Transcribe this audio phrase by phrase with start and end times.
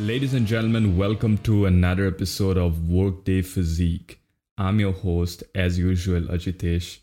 [0.00, 4.18] Ladies and gentlemen, welcome to another episode of Workday Physique.
[4.56, 7.00] I'm your host, as usual, Ajitesh.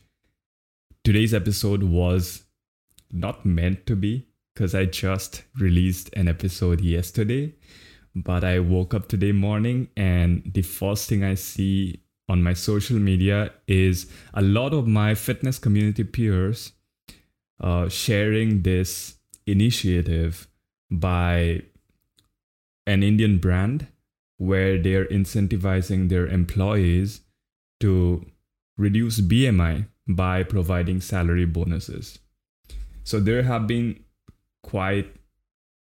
[1.04, 2.46] Today's episode was
[3.12, 7.54] not meant to be because I just released an episode yesterday,
[8.16, 12.98] but I woke up today morning and the first thing I see on my social
[12.98, 16.72] media is a lot of my fitness community peers
[17.62, 20.48] uh, sharing this initiative
[20.90, 21.62] by
[22.88, 23.88] an Indian brand
[24.38, 27.22] where they're incentivizing their employees
[27.80, 28.26] to
[28.78, 32.18] reduce BMI by providing salary bonuses.
[33.04, 34.04] So there have been
[34.64, 35.14] quite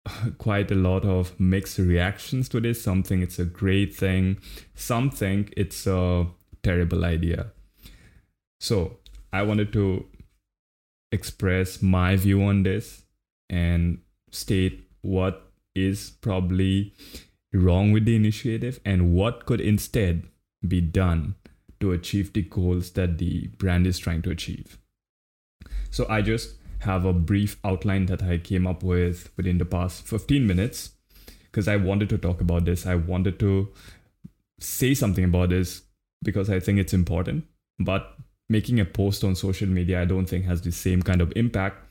[0.37, 2.81] quite a lot of mixed reactions to this.
[2.81, 4.37] Some think it's a great thing,
[4.75, 6.27] some think it's a
[6.63, 7.47] terrible idea.
[8.59, 8.97] So
[9.31, 10.05] I wanted to
[11.11, 13.03] express my view on this
[13.49, 13.99] and
[14.31, 15.46] state what
[15.77, 16.93] is probably
[17.53, 20.23] wrong with the initiative and what could instead
[20.67, 21.35] be done
[21.79, 24.77] to achieve the goals that the brand is trying to achieve.
[25.89, 30.03] So I just have a brief outline that I came up with within the past
[30.03, 30.91] 15 minutes
[31.45, 32.85] because I wanted to talk about this.
[32.85, 33.69] I wanted to
[34.59, 35.83] say something about this
[36.23, 37.45] because I think it's important.
[37.79, 38.15] But
[38.49, 41.83] making a post on social media, I don't think has the same kind of impact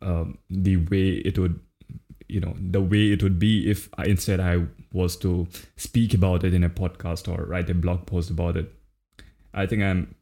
[0.00, 1.60] um, the way it would
[2.28, 6.44] you know the way it would be if I, instead I was to speak about
[6.44, 8.72] it in a podcast or write a blog post about it.
[9.52, 10.14] I think I'm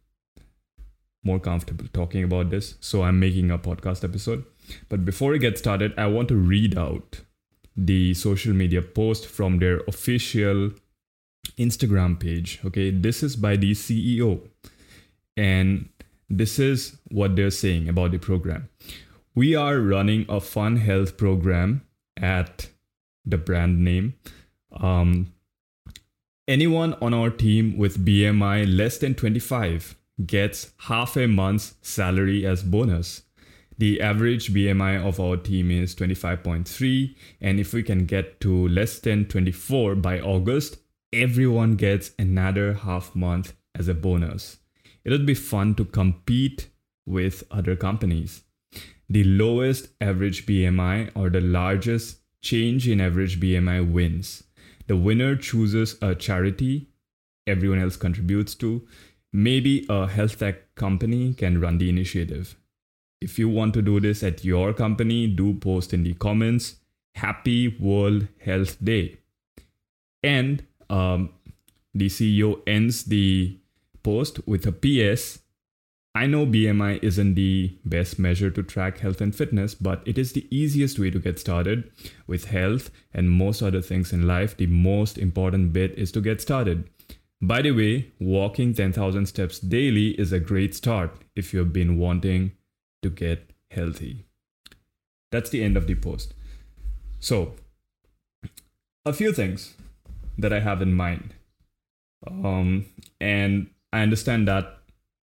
[1.25, 4.45] more comfortable talking about this, so I'm making a podcast episode.
[4.89, 7.21] But before we get started, I want to read out
[7.77, 10.71] the social media post from their official
[11.59, 12.61] Instagram page.
[12.65, 14.41] Okay, this is by the CEO,
[15.37, 15.89] and
[16.31, 18.69] this is what they're saying about the program.
[19.35, 21.86] We are running a fun health program
[22.17, 22.69] at
[23.25, 24.15] the brand name.
[24.73, 25.33] Um,
[26.47, 32.63] anyone on our team with BMI less than 25 gets half a month's salary as
[32.63, 33.23] bonus.
[33.79, 38.99] The average BMI of our team is 25.3, and if we can get to less
[38.99, 40.79] than 24 by August,
[41.13, 44.59] everyone gets another half month as a bonus.
[45.05, 46.71] It'll be fun to compete
[47.05, 48.43] with other companies
[49.09, 54.45] the lowest average BMI or the largest change in average BMI wins.
[54.87, 56.89] The winner chooses a charity
[57.47, 58.87] everyone else contributes to.
[59.33, 62.57] Maybe a health tech company can run the initiative.
[63.21, 66.77] If you want to do this at your company, do post in the comments.
[67.15, 69.19] Happy World Health Day.
[70.23, 71.31] And um,
[71.95, 73.59] the CEO ends the
[74.03, 75.41] post with a PS
[76.17, 80.33] I know BMI isn't the best measure to track health and fitness, but it is
[80.33, 81.91] the easiest way to get started.
[82.27, 86.41] With health and most other things in life, the most important bit is to get
[86.41, 86.89] started.
[87.43, 92.53] By the way, walking 10,000 steps daily is a great start if you've been wanting
[93.03, 94.25] to get healthy.
[95.31, 96.33] That's the end of the post.
[97.21, 97.57] So,
[99.05, 99.75] a few things
[100.39, 101.35] that I have in mind.
[102.27, 102.87] Um,
[103.21, 104.76] and I understand that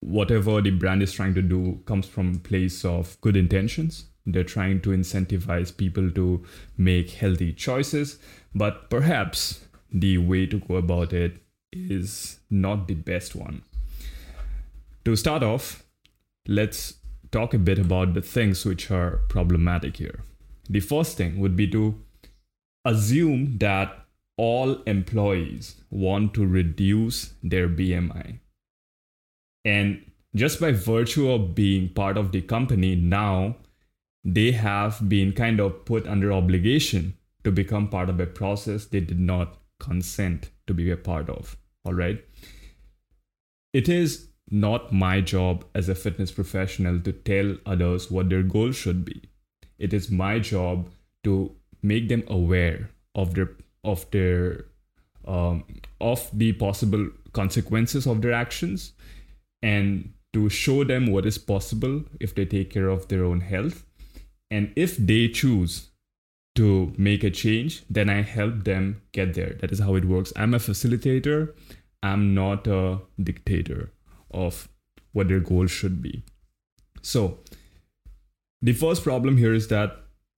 [0.02, 4.06] whatever the brand is trying to do comes from a place of good intentions.
[4.26, 6.44] They're trying to incentivize people to
[6.78, 8.20] make healthy choices.
[8.54, 11.38] But perhaps the way to go about it
[11.72, 13.62] is not the best one.
[15.06, 15.84] To start off
[16.48, 16.96] let's
[17.32, 20.24] talk a bit about the things which are problematic here.
[20.70, 22.02] The first thing would be to
[22.86, 24.06] assume that
[24.38, 28.40] all employees want to reduce their bmi
[29.66, 30.04] and
[30.36, 33.58] just by virtue of being part of the company now,
[34.24, 39.00] they have been kind of put under obligation to become part of a process they
[39.00, 41.58] did not consent to be a part of.
[41.86, 42.24] All right.
[43.74, 48.76] It is not my job as a fitness professional to tell others what their goals
[48.76, 49.22] should be.
[49.78, 50.90] It is my job
[51.24, 51.52] to
[51.82, 53.52] make them aware of their
[53.84, 54.66] of their
[55.26, 55.64] um,
[56.02, 58.94] of the possible consequences of their actions
[59.62, 63.86] and to show them what is possible if they take care of their own health.
[64.52, 65.90] And if they choose
[66.56, 69.56] to make a change, then I help them get there.
[69.60, 70.34] That is how it works.
[70.36, 71.54] I'm a facilitator,
[72.02, 73.92] I'm not a dictator
[74.32, 74.68] of
[75.14, 76.24] what their goals should be.
[77.02, 77.40] So,
[78.62, 79.98] the first problem here is that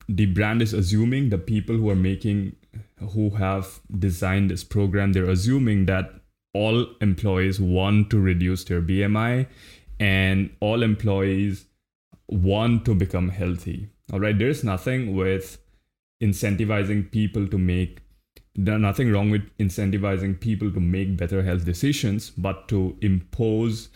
[0.10, 2.56] the brand is assuming the people who are making,
[3.14, 6.19] who have designed this program, they're assuming that
[6.54, 9.48] all employees want to reduce their BMI
[10.00, 11.66] and all employees
[12.28, 13.90] want to become healthy.
[14.12, 15.60] All right, there's nothing with
[16.22, 18.02] incentivizing people to make
[18.56, 23.90] there's nothing wrong with incentivizing people to make better health decisions, but to impose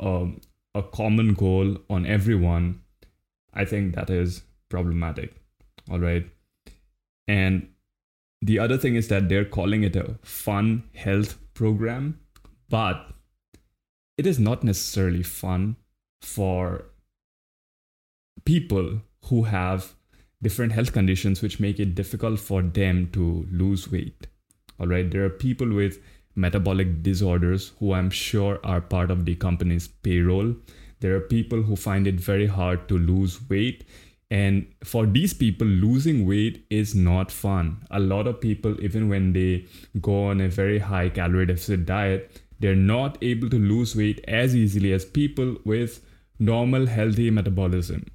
[0.00, 0.40] um,
[0.74, 2.80] a common goal on everyone,
[3.52, 5.34] I think that is problematic.
[5.90, 6.26] All right.
[7.28, 7.68] And
[8.40, 12.18] the other thing is that they're calling it a fun health program,
[12.68, 13.12] but
[14.18, 15.76] it is not necessarily fun
[16.20, 16.86] for
[18.44, 19.94] people who have
[20.42, 24.26] different health conditions which make it difficult for them to lose weight.
[24.80, 26.00] All right, there are people with
[26.34, 30.56] metabolic disorders who I'm sure are part of the company's payroll.
[30.98, 33.84] There are people who find it very hard to lose weight.
[34.32, 37.86] And for these people, losing weight is not fun.
[37.90, 39.66] A lot of people, even when they
[40.00, 44.56] go on a very high calorie deficit diet, they're not able to lose weight as
[44.56, 46.02] easily as people with
[46.38, 48.06] normal, healthy metabolism.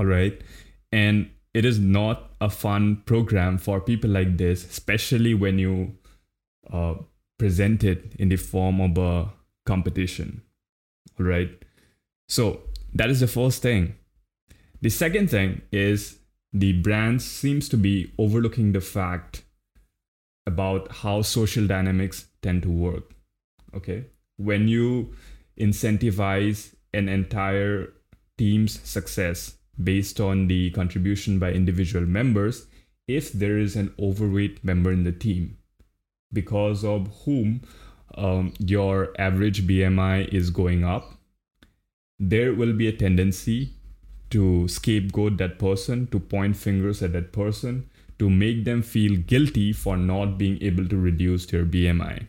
[0.00, 0.42] All right.
[0.90, 5.94] And it is not a fun program for people like this, especially when you
[6.72, 6.94] uh,
[7.38, 9.32] present it in the form of a
[9.64, 10.42] competition.
[11.20, 11.50] All right.
[12.28, 12.62] So
[12.94, 13.94] that is the first thing.
[14.84, 16.18] The second thing is
[16.52, 19.42] the brand seems to be overlooking the fact
[20.46, 23.14] about how social dynamics tend to work.
[23.74, 24.04] Okay.
[24.36, 25.14] When you
[25.58, 27.94] incentivize an entire
[28.36, 32.66] team's success based on the contribution by individual members
[33.08, 35.56] if there is an overweight member in the team
[36.30, 37.62] because of whom
[38.16, 41.14] um, your average BMI is going up,
[42.18, 43.72] there will be a tendency
[44.30, 47.88] to scapegoat that person, to point fingers at that person,
[48.18, 52.26] to make them feel guilty for not being able to reduce their BMI.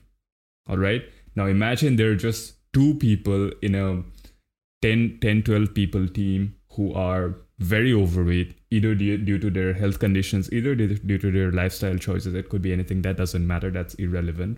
[0.68, 1.04] All right.
[1.36, 4.04] Now imagine there are just two people in a
[4.82, 10.00] 10, 10 12 people team who are very overweight, either due, due to their health
[10.00, 12.34] conditions, either due, due to their lifestyle choices.
[12.34, 14.58] It could be anything that doesn't matter, that's irrelevant.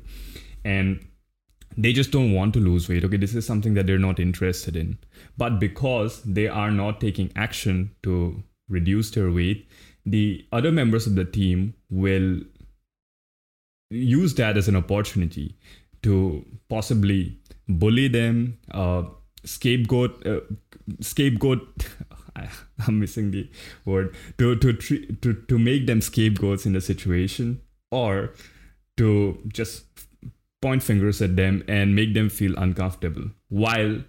[0.65, 1.05] And
[1.77, 3.03] they just don't want to lose weight.
[3.05, 4.97] Okay, this is something that they're not interested in.
[5.37, 9.69] But because they are not taking action to reduce their weight,
[10.05, 12.41] the other members of the team will
[13.89, 15.55] use that as an opportunity
[16.03, 17.37] to possibly
[17.67, 19.03] bully them, uh,
[19.45, 20.39] scapegoat, uh,
[20.99, 21.87] scapegoat.
[22.87, 23.49] I'm missing the
[23.85, 28.33] word to to to to make them scapegoats in the situation, or
[28.97, 29.86] to just
[30.61, 33.29] point fingers at them and make them feel uncomfortable.
[33.49, 34.03] While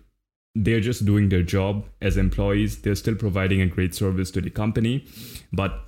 [0.55, 4.51] they're just doing their job as employees they're still providing a great service to the
[4.51, 5.07] company.
[5.53, 5.79] But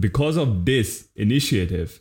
[0.00, 2.00] because of this initiative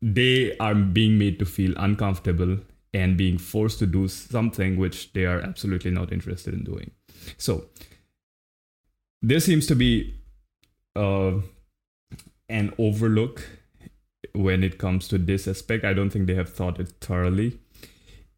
[0.00, 2.58] they are being made to feel uncomfortable
[2.94, 6.90] and being forced to do something which they are absolutely not interested in doing.
[7.36, 7.66] So
[9.20, 10.14] there seems to be
[10.96, 11.32] uh,
[12.48, 13.46] an overlook
[14.32, 15.84] when it comes to this aspect.
[15.84, 17.58] I don't think they have thought it thoroughly.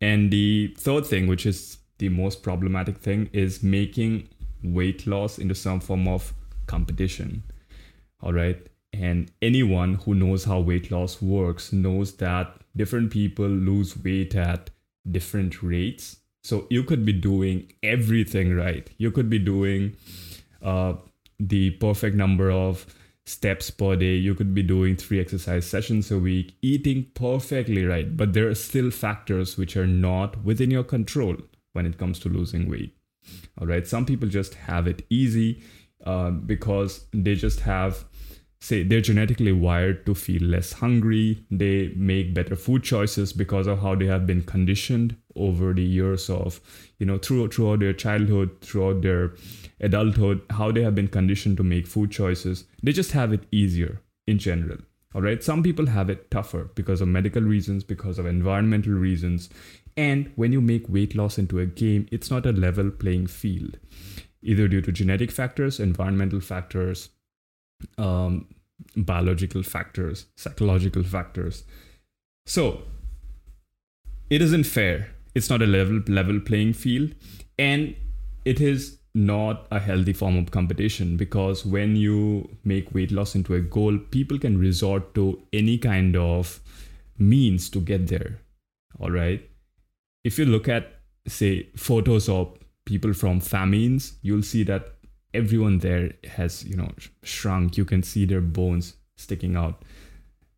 [0.00, 4.28] And the third thing, which is the most problematic thing, is making
[4.62, 6.32] weight loss into some form of
[6.66, 7.42] competition.
[8.22, 8.66] All right.
[8.92, 14.70] And anyone who knows how weight loss works knows that different people lose weight at
[15.10, 16.16] different rates.
[16.42, 18.88] So you could be doing everything right.
[18.98, 19.96] You could be doing
[20.62, 20.94] uh,
[21.38, 22.86] the perfect number of
[23.30, 24.14] steps per day.
[24.14, 28.16] You could be doing three exercise sessions a week, eating perfectly right.
[28.16, 31.36] But there are still factors which are not within your control
[31.72, 32.96] when it comes to losing weight.
[33.58, 33.86] All right.
[33.86, 35.62] Some people just have it easy
[36.04, 38.04] uh, because they just have
[38.60, 41.44] say they're genetically wired to feel less hungry.
[41.50, 46.28] They make better food choices because of how they have been conditioned over the years
[46.28, 46.60] of
[46.98, 49.32] you know throughout throughout their childhood throughout their
[49.80, 52.64] adulthood how they have been conditioned to make food choices.
[52.82, 54.78] They just have it easier in general.
[55.14, 55.42] All right?
[55.42, 59.48] Some people have it tougher because of medical reasons because of environmental reasons.
[59.96, 63.78] And when you make weight loss into a game it's not a level playing field
[64.42, 67.10] either due to genetic factors environmental factors
[67.98, 68.46] um,
[68.96, 71.64] biological factors, psychological factors.
[72.46, 72.82] So
[74.28, 75.10] it isn't fair.
[75.34, 77.14] It's not a level level playing field,
[77.58, 77.94] and
[78.44, 83.54] it is not a healthy form of competition because when you make weight loss into
[83.54, 86.60] a goal, people can resort to any kind of
[87.18, 88.40] means to get there.
[89.00, 89.48] All right.
[90.22, 94.94] If you look at, say, photos of people from famines, you'll see that
[95.34, 96.90] everyone there has you know
[97.22, 97.76] shrunk.
[97.76, 99.82] You can see their bones sticking out.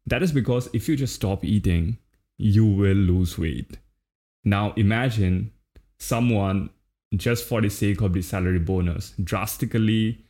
[0.06, 1.98] That is because if you just stop eating
[2.38, 3.78] you will lose weight.
[4.44, 5.52] Now imagine
[5.98, 6.70] someone
[7.14, 10.24] just for the sake of the salary bonus drastically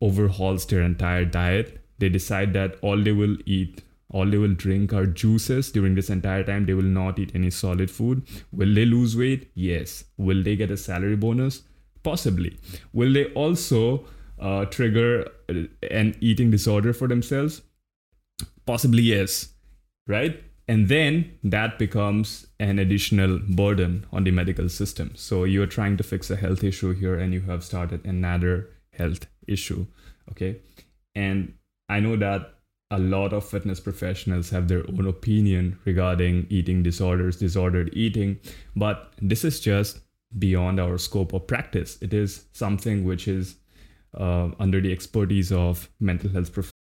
[0.00, 1.84] overhauls their entire diet.
[1.98, 5.70] They decide that all they will eat all they will drink are juices.
[5.70, 8.26] During this entire time they will not eat any solid food.
[8.52, 9.50] Will they lose weight?
[9.54, 10.04] Yes.
[10.16, 11.62] Will they get a salary bonus
[12.08, 12.56] possibly?
[12.92, 13.82] Will they also
[14.38, 15.10] uh, trigger
[16.00, 17.62] an eating disorder for themselves?
[18.66, 19.48] Possibly yes
[20.08, 20.42] right?
[20.66, 25.12] And then that becomes an additional burden on the medical system.
[25.14, 29.26] So you're trying to fix a health issue here and you have started another health
[29.46, 29.86] issue
[30.30, 30.60] okay?
[31.14, 31.54] And
[31.88, 32.54] i know that
[32.90, 38.38] a lot of fitness professionals have their own opinion regarding eating disorders disordered eating
[38.76, 40.00] but this is just
[40.38, 43.56] beyond our scope of practice it is something which is
[44.14, 46.72] uh, under the expertise of mental health professionals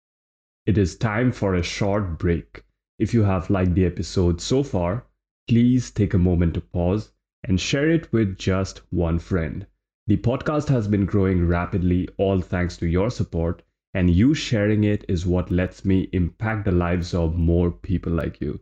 [0.66, 2.64] it is time for a short break
[2.98, 5.04] if you have liked the episode so far,
[5.48, 7.12] please take a moment to pause
[7.44, 9.66] and share it with just one friend.
[10.06, 13.62] The podcast has been growing rapidly, all thanks to your support,
[13.92, 18.40] and you sharing it is what lets me impact the lives of more people like
[18.40, 18.60] you.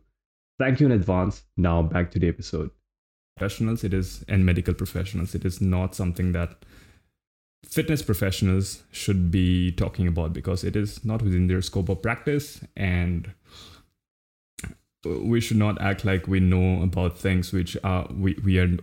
[0.59, 1.45] Thank you in advance.
[1.55, 2.71] Now back to the episode.
[3.37, 6.63] Professionals, it is, and medical professionals, it is not something that
[7.65, 12.61] fitness professionals should be talking about because it is not within their scope of practice
[12.77, 13.31] and
[15.03, 18.77] we should not act like we know about things which are we, we are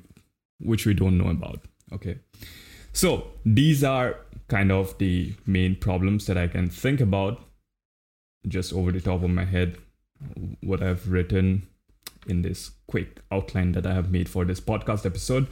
[0.60, 1.60] which we don't know about
[1.92, 2.18] okay?
[2.92, 4.16] So these are
[4.48, 7.40] kind of the main problems that i can think about.
[8.46, 9.78] Just over the top of my head
[10.60, 11.66] what i've written
[12.26, 15.46] in this quick outline that i have made for this podcast episode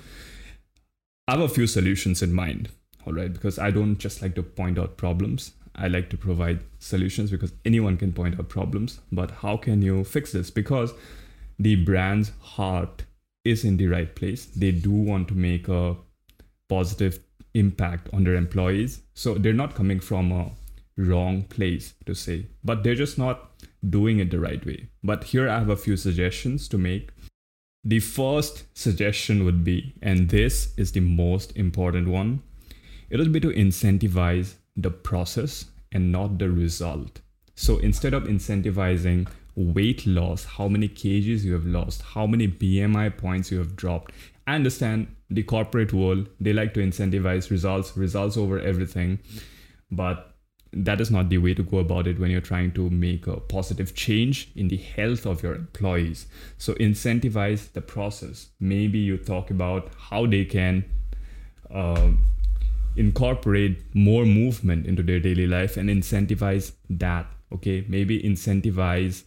[1.29, 2.69] i have a few solutions in mind
[3.07, 6.61] all right because i don't just like to point out problems I like to provide
[6.79, 9.01] solutions because anyone can point out problems.
[9.11, 10.51] But how can you fix this?
[10.51, 10.93] Because
[11.59, 13.05] the brand's heart
[13.45, 14.47] is in the right place.
[14.47, 15.97] They do want to make a
[16.69, 17.21] positive
[17.55, 19.01] impact on their employees.
[19.15, 20.51] So they're not coming from a
[20.97, 23.50] wrong place to say, but they're just not
[23.89, 24.89] doing it the right way.
[25.03, 27.11] But here I have a few suggestions to make.
[27.83, 32.43] The first suggestion would be, and this is the most important one,
[33.09, 37.21] it would be to incentivize the process and not the result.
[37.55, 43.17] So instead of incentivizing weight loss, how many kgs you have lost, how many BMI
[43.17, 44.13] points you have dropped,
[44.47, 49.21] I understand the corporate world, they like to incentivize results, results over everything.
[49.91, 50.30] But
[50.73, 53.41] that is not the way to go about it when you're trying to make a
[53.41, 56.27] positive change in the health of your employees.
[56.59, 58.51] So incentivize the process.
[58.61, 60.85] Maybe you talk about how they can
[61.75, 62.11] uh,
[62.97, 69.23] incorporate more movement into their daily life and incentivize that okay maybe incentivize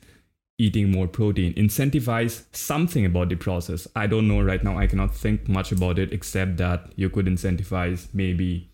[0.58, 5.16] eating more protein incentivize something about the process i don't know right now i cannot
[5.16, 8.70] think much about it except that you could incentivize maybe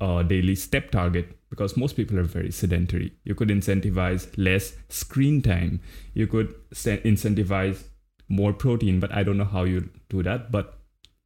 [0.00, 5.40] a daily step target because most people are very sedentary you could incentivize less screen
[5.40, 5.80] time
[6.12, 7.84] you could incentivize
[8.28, 10.78] more protein but i don't know how you do that but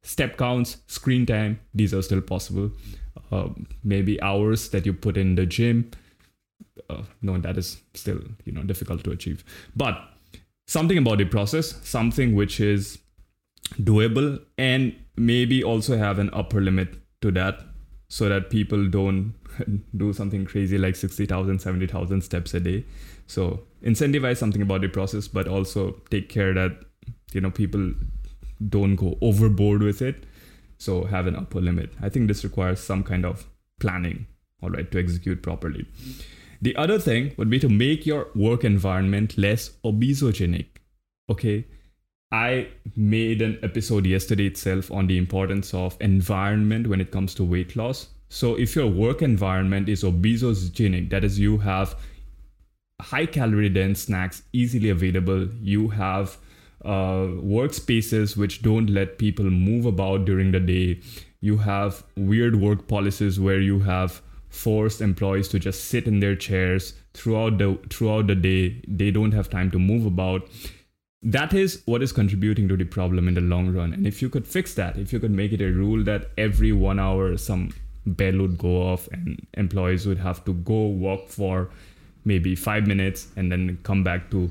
[0.03, 2.71] step counts, screen time, these are still possible.
[3.31, 3.49] Uh,
[3.83, 5.91] maybe hours that you put in the gym.
[6.89, 9.43] Uh, no, that is still you know difficult to achieve.
[9.75, 9.99] But
[10.67, 12.99] something about the process, something which is
[13.81, 17.59] doable, and maybe also have an upper limit to that,
[18.07, 19.33] so that people don't
[19.97, 22.85] do something crazy like 60,000, 70,000 steps a day.
[23.27, 26.79] So incentivize something about the process, but also take care that
[27.33, 27.93] you know people
[28.67, 30.25] don't go overboard with it.
[30.77, 31.91] So have an upper limit.
[32.01, 33.45] I think this requires some kind of
[33.79, 34.27] planning,
[34.61, 35.85] all right, to execute properly.
[36.61, 40.67] The other thing would be to make your work environment less obesogenic.
[41.29, 41.65] Okay.
[42.31, 47.43] I made an episode yesterday itself on the importance of environment when it comes to
[47.43, 48.09] weight loss.
[48.29, 51.95] So if your work environment is obesogenic, that is, you have
[53.01, 56.37] high calorie dense snacks easily available, you have
[56.85, 61.01] uh, workspaces which don't let people move about during the day.
[61.41, 66.35] You have weird work policies where you have forced employees to just sit in their
[66.35, 68.81] chairs throughout the throughout the day.
[68.87, 70.47] They don't have time to move about.
[71.21, 73.93] That is what is contributing to the problem in the long run.
[73.93, 76.71] And if you could fix that, if you could make it a rule that every
[76.71, 77.71] one hour some
[78.05, 81.69] bell would go off and employees would have to go walk for
[82.25, 84.49] maybe five minutes and then come back to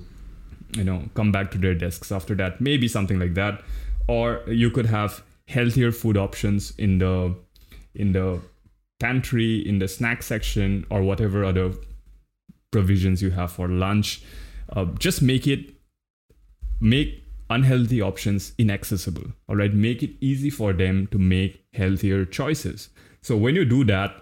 [0.77, 2.61] you know come back to their desks after that.
[2.61, 3.63] Maybe something like that.
[4.07, 7.35] Or you could have healthier food options in the
[7.95, 8.41] in the
[9.01, 11.73] pantry in the snack section or whatever other
[12.71, 14.23] provisions you have for lunch.
[14.71, 15.75] Uh, just make it
[16.81, 19.25] make unhealthy options inaccessible.
[19.49, 19.73] All right?
[19.73, 22.91] Make it easy for them to make healthier choices
[23.23, 24.15] so when you do that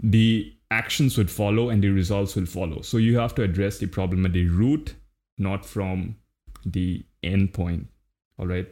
[0.00, 2.82] the actions would follow and the results will follow.
[2.82, 4.94] So you have to address the problem at the root,
[5.38, 6.16] not from
[6.64, 7.88] the end point.
[8.38, 8.68] All right.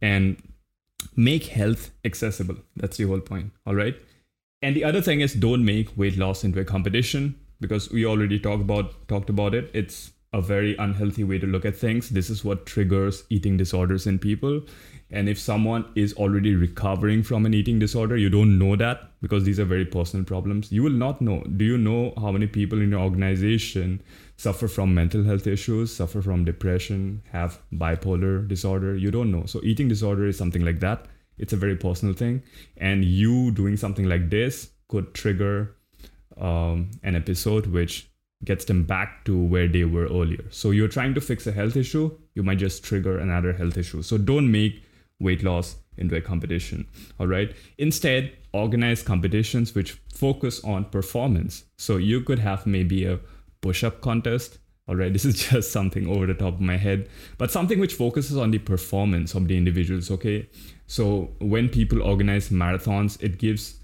[0.00, 0.42] And
[1.14, 2.56] make health accessible.
[2.76, 3.52] That's the whole point.
[3.66, 3.96] All right.
[4.62, 8.38] And the other thing is don't make weight loss into a competition because we already
[8.38, 9.70] talked about talked about it.
[9.74, 12.10] It's a very unhealthy way to look at things.
[12.10, 14.60] This is what triggers eating disorders in people.
[15.10, 19.44] And if someone is already recovering from an eating disorder, you don't know that because
[19.44, 20.70] these are very personal problems.
[20.70, 21.42] You will not know.
[21.56, 24.02] Do you know how many people in your organization
[24.36, 28.94] suffer from mental health issues, suffer from depression, have bipolar disorder?
[28.94, 29.46] You don't know.
[29.46, 31.06] So, eating disorder is something like that.
[31.38, 32.42] It's a very personal thing.
[32.76, 35.76] And you doing something like this could trigger
[36.36, 38.10] um, an episode which
[38.46, 40.44] gets them back to where they were earlier.
[40.50, 44.02] So, you're trying to fix a health issue, you might just trigger another health issue.
[44.02, 44.82] So, don't make
[45.20, 46.86] weight loss into a competition.
[47.18, 47.54] All right.
[47.78, 51.64] Instead, organize competitions which focus on performance.
[51.78, 53.20] So you could have maybe a
[53.60, 54.58] push up contest.
[54.88, 55.12] All right.
[55.16, 58.50] This is just something over the top of my head, but something which focuses on
[58.50, 60.10] the performance of the individuals.
[60.10, 60.48] Okay.
[60.86, 63.76] So when people organize marathons, it gives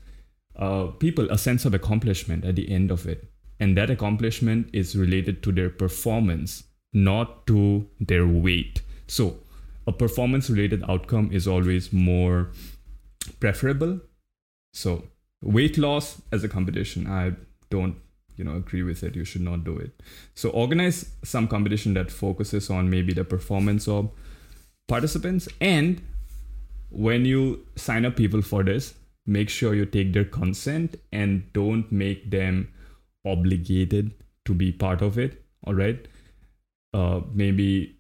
[0.57, 3.31] uh, people a sense of accomplishment at the end of it.
[3.61, 8.82] And that accomplishment is related to their performance, not to their weight.
[9.06, 9.38] So
[9.87, 12.50] a performance related outcome is always more
[13.40, 14.00] preferable.
[14.73, 15.04] So
[15.42, 17.32] weight loss as a competition, I
[17.71, 17.97] don't
[18.37, 19.14] you know agree with it.
[19.14, 20.02] You should not do it.
[20.35, 24.11] So organize some competition that focuses on maybe the performance of
[24.88, 26.02] participants and
[26.92, 28.94] when you sign up people for this,
[29.26, 32.68] make sure you take their consent and don't make them
[33.24, 34.12] obligated
[34.44, 35.44] to be part of it.
[35.66, 36.06] All right.
[36.94, 37.96] Uh, maybe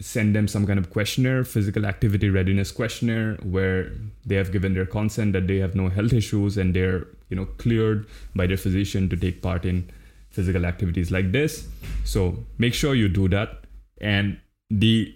[0.00, 3.92] send them some kind of questionnaire, physical activity readiness questionnaire, where
[4.26, 7.46] they have given their consent that they have no health issues and they're you know
[7.58, 9.88] cleared by their physician to take part in
[10.30, 11.68] physical activities like this.
[12.04, 13.64] So make sure you do that,
[14.00, 15.14] and the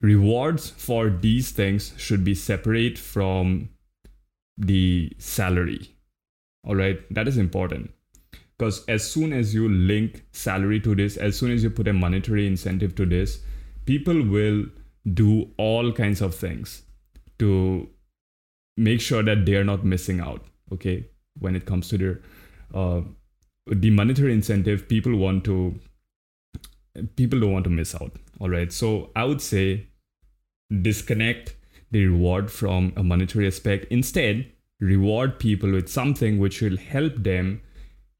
[0.00, 3.68] rewards for these things should be separate from
[4.56, 5.94] the salary.
[6.64, 7.92] All right, that is important
[8.58, 11.92] because as soon as you link salary to this, as soon as you put a
[11.92, 13.40] monetary incentive to this,
[13.86, 14.66] people will
[15.14, 16.82] do all kinds of things
[17.38, 17.88] to
[18.76, 21.06] make sure that they are not missing out okay
[21.38, 22.20] when it comes to their
[22.74, 23.00] uh,
[23.66, 25.80] the monetary incentive people want to
[27.16, 29.86] people don't want to miss out all right so i would say
[30.82, 31.56] disconnect
[31.90, 33.86] the reward from a monetary aspect.
[33.90, 37.60] Instead reward people with something which will help them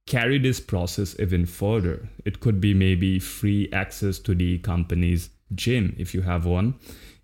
[0.08, 5.94] carry this process even further it could be maybe free access to the company's gym
[5.98, 6.74] if you have one.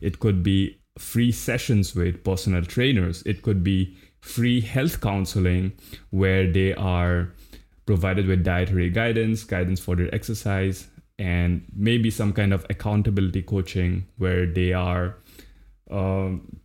[0.00, 3.22] It could be free sessions with personal trainers.
[3.26, 5.72] It could be free health counseling
[6.10, 7.32] where they are
[7.86, 14.06] provided with dietary guidance, guidance for their exercise, and maybe some kind of accountability coaching
[14.16, 15.16] where they are,
[15.90, 16.60] um,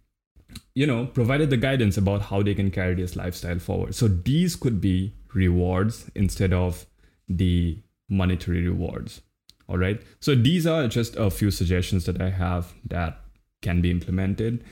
[0.74, 3.94] you know, provided the guidance about how they can carry this lifestyle forward.
[3.94, 6.86] So these could be rewards instead of
[7.28, 7.78] the
[8.10, 9.22] monetary rewards.
[9.68, 10.02] All right.
[10.20, 13.22] So these are just a few suggestions that I have that
[13.62, 14.64] can be implemented.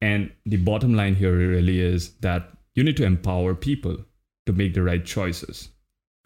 [0.00, 3.98] And the bottom line here really is that you need to empower people
[4.46, 5.68] to make the right choices.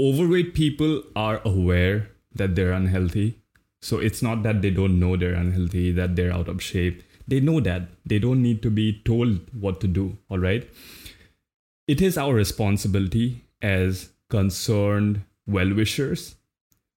[0.00, 3.40] Overweight people are aware that they're unhealthy.
[3.82, 7.02] So it's not that they don't know they're unhealthy, that they're out of shape.
[7.26, 7.88] They know that.
[8.04, 10.16] They don't need to be told what to do.
[10.30, 10.68] All right.
[11.88, 16.36] It is our responsibility as concerned well wishers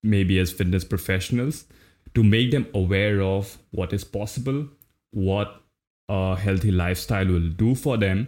[0.04, 1.66] maybe as fitness professionals,
[2.16, 4.68] to make them aware of what is possible,
[5.12, 5.62] what
[6.08, 8.28] a healthy lifestyle will do for them,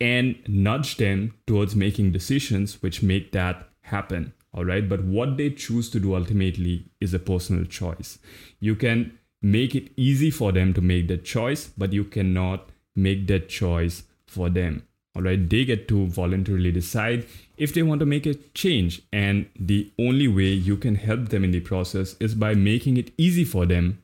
[0.00, 4.32] and nudge them towards making decisions which make that happen.
[4.54, 4.86] All right.
[4.86, 8.18] But what they choose to do ultimately is a personal choice.
[8.60, 13.26] You can make it easy for them to make that choice, but you cannot make
[13.28, 14.86] that choice for them.
[15.14, 15.48] All right.
[15.48, 19.02] They get to voluntarily decide if they want to make a change.
[19.12, 23.12] And the only way you can help them in the process is by making it
[23.18, 24.02] easy for them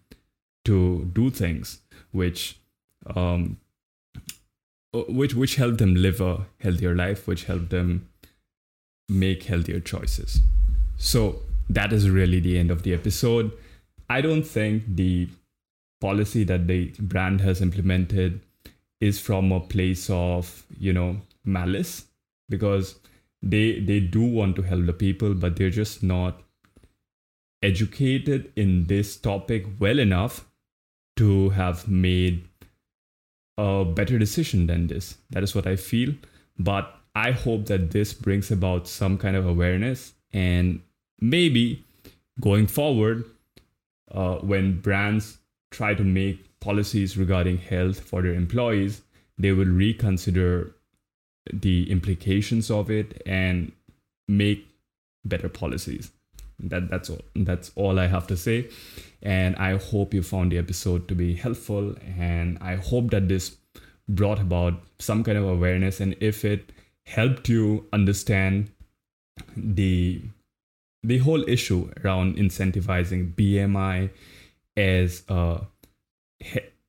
[0.64, 1.80] to do things
[2.12, 2.58] which
[3.14, 3.58] um,
[4.94, 8.08] uh, which which help them live a healthier life, which help them
[9.08, 10.40] make healthier choices.
[10.96, 11.40] So
[11.70, 13.52] that is really the end of the episode.
[14.10, 15.28] I don't think the
[16.00, 18.40] policy that the brand has implemented
[19.00, 22.06] is from a place of, you know, malice
[22.48, 22.96] because
[23.42, 26.42] they they do want to help the people but they're just not
[27.62, 30.46] educated in this topic well enough
[31.16, 32.48] to have made
[33.56, 35.18] a better decision than this.
[35.30, 36.14] That is what i feel.
[36.58, 40.80] But I hope that this brings about some kind of awareness and
[41.20, 41.84] maybe
[42.40, 43.24] going forward,
[44.12, 45.38] uh, when brands
[45.72, 49.02] try to make policies regarding health for their employees,
[49.38, 50.74] they will reconsider
[51.52, 53.72] the implications of it and
[54.26, 54.68] make
[55.24, 56.10] better policies.
[56.60, 57.22] That that's all.
[57.36, 58.68] That's all I have to say.
[59.22, 61.94] And I hope you found the episode to be helpful.
[62.18, 63.56] And I hope that this
[64.08, 66.00] brought about some kind of awareness.
[66.00, 66.72] And if it
[67.06, 68.70] helped you understand
[69.56, 70.20] the
[71.04, 74.10] the whole issue around incentivizing BMI
[74.76, 75.60] as a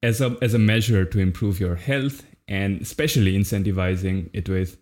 [0.04, 4.78] as a as a measure to improve your health and especially incentivizing it with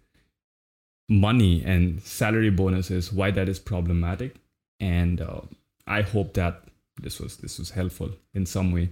[1.10, 4.36] money and salary bonuses why that is problematic.
[4.80, 5.42] And uh,
[5.88, 6.64] i hope that
[7.02, 8.90] this was this was helpful in some way.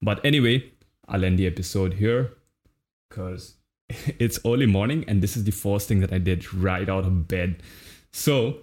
[0.00, 0.70] But anyway
[1.08, 2.32] i'll end the episode here
[3.08, 3.54] because
[4.18, 7.28] it's early morning and this is the first thing that i did right out of
[7.28, 7.62] bed.
[8.12, 8.58] So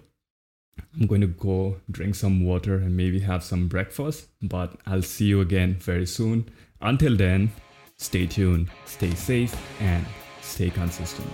[0.94, 5.26] i'm going to go drink some water and maybe have some breakfast but i'll see
[5.26, 6.48] you again very soon.
[6.82, 7.52] Until then
[7.96, 10.06] stay tuned stay safe and
[10.40, 11.30] stay consistent